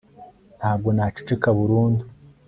[0.57, 2.03] ntabwo naceceka burundu